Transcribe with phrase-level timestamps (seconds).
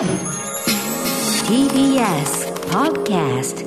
[0.00, 0.08] TBS
[2.70, 3.66] Podcast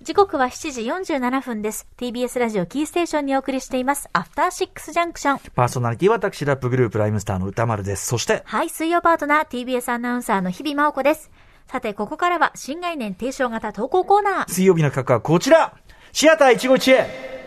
[0.00, 1.88] 時刻は7時47分です。
[1.96, 4.08] TBS ラジオキーステーションにお送りしています。
[4.12, 5.38] アフターシックスジャンクション。
[5.56, 8.06] パーソナリティは私、ラップグループライムスターの歌丸です。
[8.06, 11.32] そして、はい、水曜パートナー TBS アナウンサーの日々真央子です。
[11.66, 14.48] さて、ここからは新概念提唱型投稿コーナー。
[14.48, 15.74] 水曜日の企画はこちら
[16.12, 17.37] シアター一期一会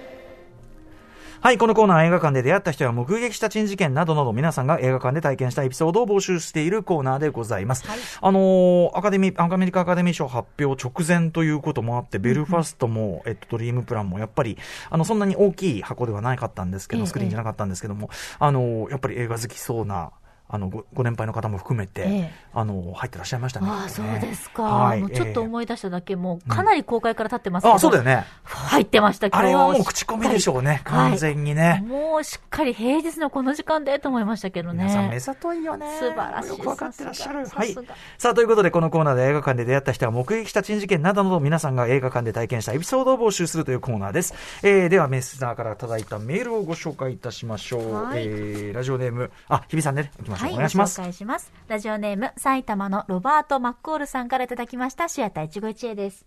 [1.44, 7.84] はい、このコーナーは映画館で出会った人や目撃した珍事件などなど皆さんが映画館で体験したエピソードを募集しているコーナーでございます。
[8.22, 14.56] あのーアカデミー、アメリカアカデミー賞発表直前ということもあって、ベルファストも、えっと、ドリームプランもやっぱり、
[14.92, 20.12] あの、そんなに大きい箱ではなかったんですけど、ええスクリーンじゃなかったんですけども、あのーやっぱり映画好きそうな、
[20.54, 23.68] あのごご年配の方も含めて、ええあの入ってらっしゃいましたね。
[23.70, 24.64] ああ、そうですか。
[24.64, 28.26] はいちょっとええ思い出しただけ、もうかなり公開から経ってますけど、あ、そうだよね。
[28.44, 31.84] 入ってました、今日あれはもう口コミでしょうね、はい完全にね。
[31.88, 34.84] もうしっかり平日のこの時間でと思いましたけどね。
[34.84, 35.86] 皆さん目ざといよね。
[36.00, 37.46] 素晴らしいよくわかってらっしゃる。
[37.48, 37.76] はい
[38.18, 44.34] さあ、ということで、このコーナーで映画館で出会った人が目撃した珍事件などなど皆さんが映画館で体験したエピソードを募集するというコーナーです。
[44.64, 47.94] えー、では、メッセーからいただいたメールをご紹介いたしましょう。
[47.94, 50.41] はいえー、ラジオネーム、あ、日比さんね、行きましょう。
[50.42, 51.06] はい、お願いしますご紹。
[51.08, 51.52] 介します。
[51.68, 56.26] ラジオネーム、埼玉のロバート・マッコールさんからいただきました、シアター一期一会です。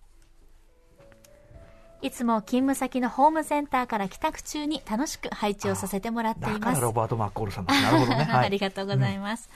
[2.02, 6.80] いつも勤務先のホームセンターから帰宅中に楽しく配置をさせてもらっています。
[6.80, 7.82] ロバート・マッコールさんです。
[7.82, 8.24] なるほどね。
[8.24, 8.50] はあい。
[8.52, 9.48] りがとうございます。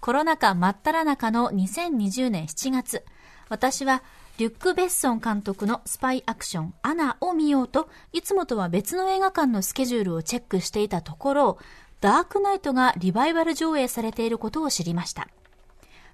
[0.00, 3.04] コロナ禍真っ只中の2020年7月、
[3.48, 4.02] 私は
[4.36, 11.58] リュック・ベッソン監督のスパイアクション、アナを見ようと、いつもとは別の映画館のスケジュールをチェックしていたところ、
[12.04, 15.26] ダークナイトがリバイバル上映されていることを知りました。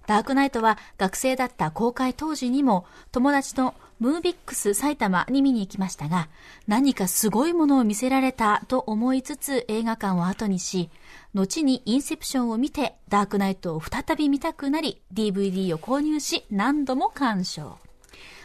[0.06, 6.28] ダークナイトは学生だった公開当時にも友達のムービックス埼玉に見に行きましたが、
[6.68, 10.90] 何かすごいものを見せられたと思いつつ映画館を後にし、
[11.34, 17.80] 後にインセプションを見てダークナイトを再び見たくなり、DVD を購入し何度も鑑賞。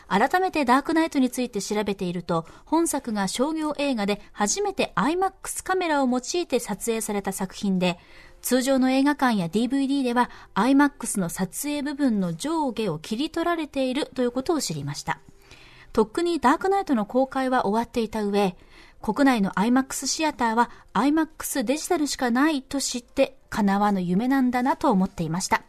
[0.08, 7.98] 改めてダークナイトについて調べていると、本作が商業映画で初めて IMAX カメラを用いて撮影された作品で、
[8.42, 15.20] 通常の映画館や DVD では IMAX の撮影部分の上下を切り取られているということを知りました。
[15.94, 18.56] とっくにダークナイトの公開は終わっていた上、
[19.02, 25.64] 国内の IMAX シアターは IMAX デジタルしかないと知って叶わぬ夢なんだなと思っていました。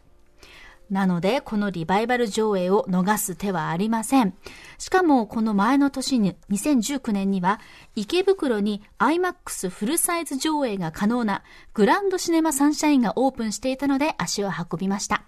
[0.90, 4.34] なので、このリバイバル上映を逃す手はありません。
[4.78, 7.60] しかも、この前の年に、2019年には、
[7.96, 11.42] 池袋に IMAX フルサイズ上映が可能な
[11.74, 15.24] グランドシネマサンシャインがオープンしていたので足を運びました。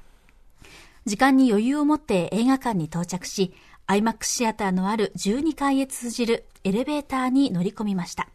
[1.07, 3.53] 時間に余裕を持って映画館に到着し、
[3.89, 8.29] IMAX シアターのある12階へ通じるエレベーターに乗り込みました。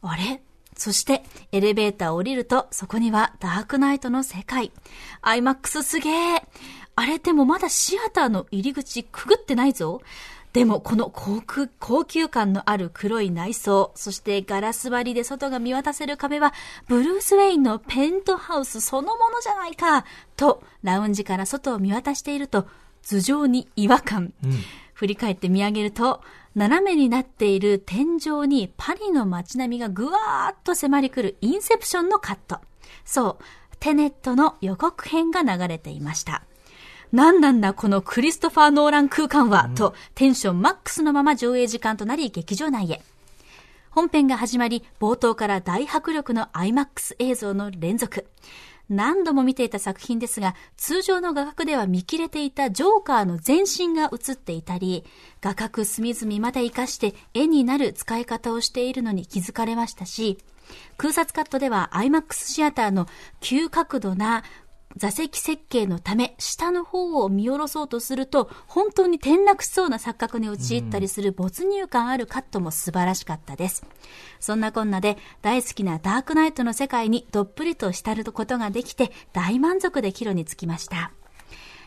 [0.00, 0.40] あれ？
[0.80, 4.72] そして、エレベーターを降りると、そこにはダークナイトの世界。
[5.20, 6.42] IMAX すげえ。
[6.96, 10.00] あれでもまだシアターの入り口くぐってないぞ。
[10.54, 16.54] でもこの高級高級感のある黒い内装、そしてガラス張りで外が見渡せる壁は、
[16.88, 20.06] ブルース・ウェインのペントハウスそのものじゃないか。
[20.34, 22.66] と、ラウンジから外を見渡していると、
[23.02, 24.32] 頭上に違和感。
[24.94, 26.22] 振り返って見上げると、
[26.54, 32.58] 斜めになっている天井にパリの街並みがぐわーっと迫り来るインセプションのカット。
[33.04, 33.44] そう、
[33.78, 36.42] テネットの予告編が流れていました。
[37.12, 43.02] なんなんだこのクリストファー・ノーラン空間は、とテンションマックスのまま上映時間となり劇場内へ。
[43.90, 48.26] 本編が始まり、冒頭から大迫力の IMAX 映像の連続。
[48.90, 55.04] 何度も見ていた作品ですが、通常の画角では見切れていたジョーカーの全身が映っていたり、
[55.40, 60.38] 画角隅々まで活かして絵になる使い方をしているのに気づかれましたし、
[60.96, 63.06] 空撮カットでは IMAX シアターの
[63.40, 64.42] 急角度な
[64.96, 73.84] 座席設計のため、下の方を見下ろそうとすると、本当に転落しそうな錯覚に陥ったりする没入感あるカットも素晴らしかったです。
[74.40, 81.12] そんなこんなで、大好きなダークナイトの世界にどっぷりと浸ることができて、大満足で帰路につきました。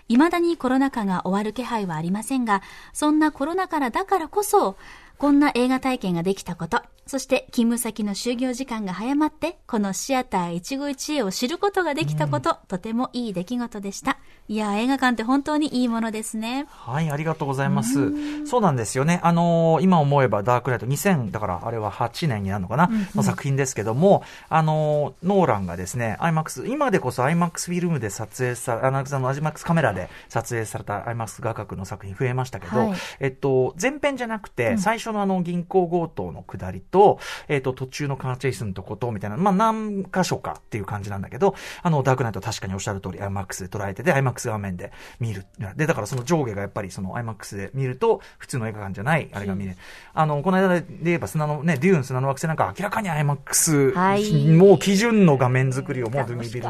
[0.09, 2.61] 未だにコロナ禍が終わる気配はありませんが、
[2.93, 4.77] そんなコロナ禍だからこそ、
[5.17, 14.17] こんな映画体験ができたこと、そして勤務先の就業時間が早まって、このシアター一期一会を知ることができたこと、とてもいい出来事でした。
[14.47, 16.65] いや、映画館って本当にいいものですね。
[16.69, 18.11] はい、ありがとうございます。
[18.45, 19.19] そうなんですよね。
[19.23, 45.45] あのー今思えばダークナイト2000、だからあれは8年になるのかな、の作品ですけども、あのーノーランがですね、IMAX、今でこそ IMAX フィルムで撮影さ、あの、その IMAX カメラで撮影された IMAX 画角の作品増えましたけど、はいえっと、前編じゃなくて、最初のあの銀行強盗の下りと、えっ、と、途中のカーチェイスのとこと、みたいな、まあ何箇所かっていう感じなんだけど、あの、ダークナイト確かにおっしゃる通り IMAX で捉えてて、IMAX 画面で見る。
[45.75, 49.77] で、だからその上下がやっぱりその IMAX で見ると、普通の映画館じゃない、あれが見れる。
[50.13, 56.65] あの、この間で言えば砂のね、デューン砂の惑星なんか明らかに IMAX、はいもう基準の画面作りをもうドゥミビル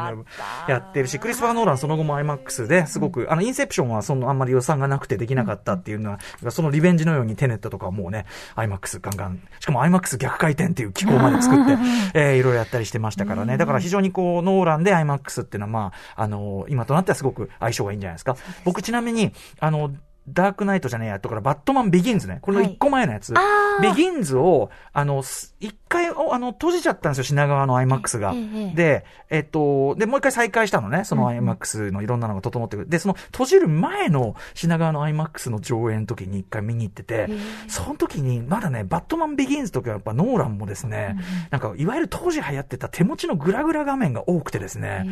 [0.68, 6.18] やってるし、クリスパー・ノーランその後も IMAX ですごく、あの、インセプションはそのあんまり予算がなくてできなかったっていうのは、
[6.50, 8.26] そのリベンジのようにテネットとかはもうね、
[8.56, 11.72] IMAX ガンガン、しかも IMAX 逆回転っていう機構まで作って、
[12.14, 13.56] えーいろいろやったりしてましたからね。
[13.56, 18.36] だから非常にこう、ノーランで IMAX っていうのはまあ、あの、今となってはすごく相性がいいんじゃないですか。
[18.64, 19.92] 僕ちなみに、あの、
[20.28, 22.38] ダークナイトじゃねえや、とからバットマンビギンズね。
[22.40, 23.34] これの一個前のやつ。
[23.36, 28.32] あービギンズを、あの、す一回、おあの、閉じちゃったんですよ、品川の IMAX が。
[28.34, 32.88] ええで、えっと、で、もう一回再開したのね、その IMAX のいろんなのが整ってくる。
[32.88, 37.28] で、その閉じる前の品川の IMAX の上映の時に一回見に行ってて、
[37.68, 41.16] その時に、まだね、バットマンビギンズとかやっぱノーランもですね、
[41.50, 45.06] なんか、いわゆる当時流行ってた手持ちのグラグラ画面が多くてですね、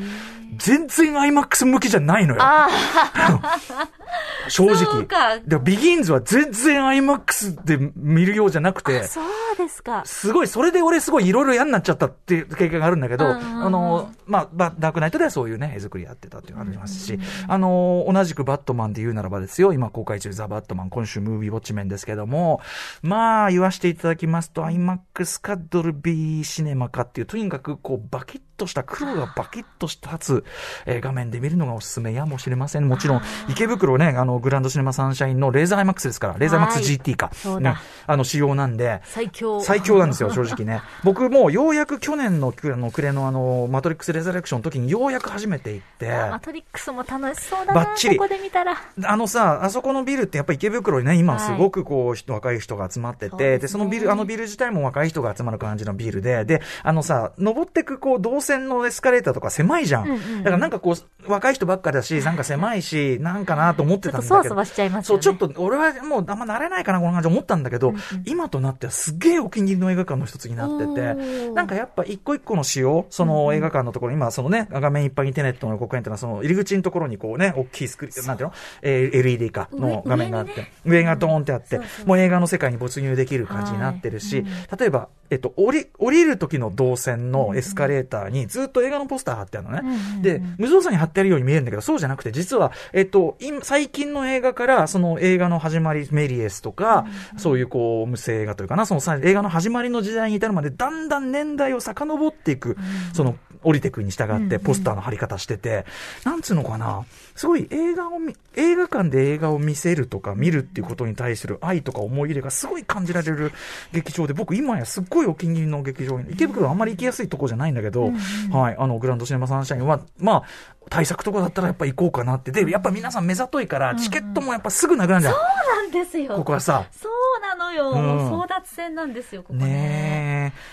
[0.57, 2.41] 全然 IMAX 向きじゃないのよ。
[2.43, 2.69] あ
[4.49, 5.02] 正直。
[5.03, 5.39] そうか。
[5.39, 9.25] でビギンズは全然 IMAX で見るようじゃなくてあ、、そう
[9.57, 10.03] ですか。
[10.05, 13.67] すごい、それで俺すごいいろいろ嫌になっちゃったっていう経験があるんだけど、うんうんうん。
[13.67, 17.19] あの、まあ、バダークナイトではそういうね、絵作りやってたっていうのがありますし、
[17.49, 22.61] あの、同じくバットマンで言うならばですよ、今公開中ザ・バットマン、今週ムービーウォッチメンですけども、
[23.03, 30.45] まあ、言わせていただきますと、IMAX かドルビーシネマかっていう、とにかくこう、バキッとした、黒がバキッとした立つ、
[30.87, 32.13] えー画面で見るのがおすすめ。
[32.13, 32.89] やもしれません。
[32.89, 37.73] もちろん、池袋ね、あの、グランドシネマサンシャインのレーザー IMAX ですから、レーザー IMAX GT か、そうだ。
[37.73, 37.79] ね。
[38.07, 39.61] あの、仕様なんで、最強。
[39.61, 40.81] 最強なんですよ、正直ね。
[41.03, 48.77] 僕もうようやく去年のくあの暮れのあの、マトリックスレザレクションの時にようやく初めて行って、マトリックスも楽しそうだな、ここで見たら。
[49.05, 53.59] あのさ、あそこのビルってやっぱり池袋にね、今すごくこう、人若い人が集まってて、ですね。
[53.59, 60.05] で、そのビル、あのビル自体も若い人が集まる感じのビルで、で、あのさ、登ってくこう、動線のエスカレーターとか狭いじゃん。
[60.05, 64.35] うんうんだからなんかこう、若い人ばっかだし、 なんか狭いし、なんかなと思ってたんだけど。
[64.35, 65.19] ちょっとそわそわしちゃいますそう。
[65.19, 67.95] ちょっと俺はもうあんま慣れないかな、この感じ思ったんだけど、
[68.25, 71.53] 今となってはすげえお気に入りの映画館の一つになっておて、ー。
[71.53, 78.55] なんかやっぱ一個一個の仕様、その映画館のところ、今そのね、画面いっぱいにテネットの予告編っていうのは、その入り口のところにこうね、大きいスクリーン、なんていうの？
[78.83, 89.83] えー ?LED か、の画面があって、上がドーンってあってそうそう、もう映画の世界に没入できる感じになってるしはい、例えば、えっと、降り、降りる時の動線のエスカレーターにずっと映画のポスター貼ってあるのね。
[90.21, 97.07] で、無造作に貼ってあるように見えるんだけど、そうじゃなくて、実は、えっと、今最近の映画から、その映画の始まり、メリエスとか、
[97.39, 102.77] そういうこう、無声映画というかな、そのさ映画の始まりの時代に至るまで、だんだん年代を遡っていく、
[103.15, 105.85] その、降りてくに従って、ポスターの貼り方してて、
[106.25, 107.05] なんつうのかな、
[107.35, 113.53] すごい映画を見、映画館で映画を見せるとか見るっていうことに対する愛とか思い入れがすごい感じられる
[113.93, 118.13] 劇場で、僕今やすっごいお気に入りの劇場に、池袋はあんまり行きやすいとこじゃないんだけど、
[118.51, 120.43] はい、あの、グランドシネマサンシャインは、まあ、
[120.91, 122.51] 対策とかだったらやっぱ行こうかなって。
[122.51, 125.35] で、やっぱ皆さん目ざといから、チケットもやっぱすぐなくなるじゃん。
[125.35, 126.37] そうなんですよ。
[126.37, 126.85] ここはさ。
[126.93, 127.91] そうなのよ。
[127.91, 129.65] うん争奪戦なんですよ、ここね。
[129.67, 129.73] ね
[130.09, 130.12] え。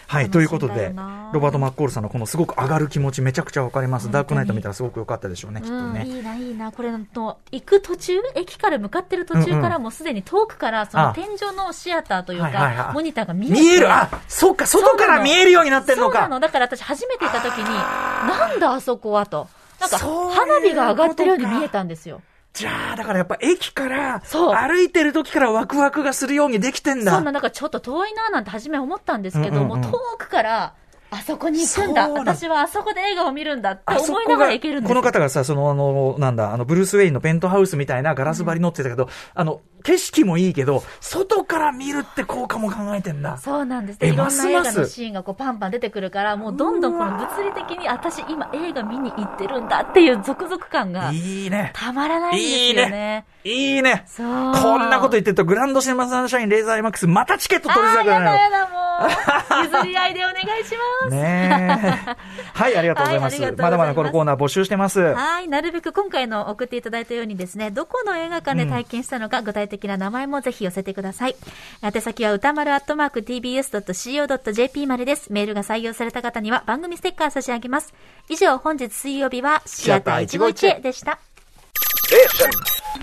[0.07, 0.91] はい、ということで
[1.33, 4.11] ロバート・マッコールさんのこのすごく上がる気持ちめちゃくちゃわかります。
[4.11, 6.05] ダークナイト見たらすごく良かったでしょうね、きっとうん、ね。
[6.07, 6.71] いいな、いいな。
[6.71, 16.39] これと、行く途中、駅から向かってる途中からもうすでに遠くから、そのあ天井のシアターというかモニターが見えて見えるあそうか、外から見えるようになってんのかそうなの。
[16.39, 19.47] だから私初めて行った時に、なんだあそこはと。
[19.79, 22.21] なんか、花火が上がってるように見えたんですよ。
[22.53, 27.13] じゃあ、だからやっぱ駅から、そう歩いてる時からワクワクがするようにできてんだ。
[27.13, 30.73] そんな、なんかちょっと遠いななんて初め思ったんですけど、うんうんうんもう遠くから、
[31.11, 32.07] あそこに行くんだ。
[32.09, 43.37] 私はあそこで映画を見るんだって思いなががら行けるんですこの方がさ、その、あの、なんだ、あの、ブルース・ウェインのペントハウスみたいなガラス張り乗ってたけど、あの、景色もいいけど、外から見るって効果も考えてんだ。
[43.37, 44.05] そうなんです。
[44.05, 51.71] いろんな映画のシーンがこうパンパン出てくるから、もうどんどんこの物理的に私今映画見に行ってるんだっていう続々感がいいね。
[51.73, 52.89] たまらないんですいいよね。
[52.89, 53.25] ね。
[53.45, 54.03] いいね。
[54.05, 54.53] そう。
[54.53, 58.31] こんなこと言ってると、グランドシネマサンシャインレーザー IMAX、またチケット取りづらくなるよ。
[58.31, 58.78] だやだ、もう。
[58.99, 61.15] 譲り合いでお願いします。
[61.15, 62.15] ねえ。
[62.53, 63.33] はい、ありがとうございます。
[63.33, 64.99] はいありがとうございますまだまだこのコーナー募集してます。
[64.99, 65.47] はい。
[65.47, 71.35] なるべく今回の送っていただいたようにですね、どこの映画館で体験したのか、具体的な名前もぜひ寄せてください。
[71.81, 75.31] 宛先は歌丸アットマーク tbs.co.jp までです。
[75.31, 77.93] メールが採用された方には番組ステッカー差し上げます。
[78.27, 81.19] 以上、本日水曜日はシアター151でした。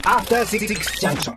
[0.05, 1.35] After Six Junction.